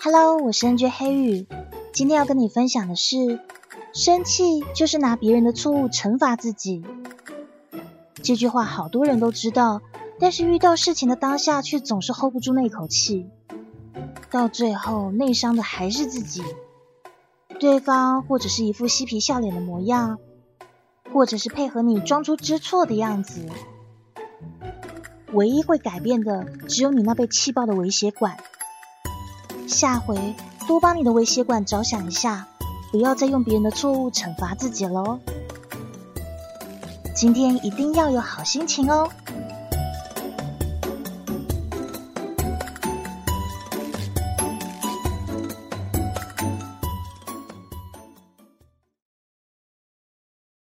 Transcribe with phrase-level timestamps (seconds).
[0.00, 1.46] Hello，我是 NJ 黑羽，
[1.92, 3.40] 今天要跟你分享的是，
[3.94, 6.84] 生气就是拿别人的错误惩罚自己。
[8.22, 9.80] 这句话好多人都知道，
[10.18, 13.26] 但是遇到事情的当下却总是 hold 不住那口气，
[14.30, 16.42] 到最后内伤的还是自己。
[17.60, 20.18] 对方或者是一副嬉皮笑脸的模样，
[21.12, 23.46] 或者是配合你装出知错的样子，
[25.32, 28.36] 唯一会改变的只有你那被气爆的微血管。
[29.68, 30.34] 下回
[30.66, 32.48] 多帮你的微血管着想一下，
[32.90, 35.20] 不要再用别人的错误惩罚自己了哦。
[37.14, 39.08] 今天一定要有好心情哦。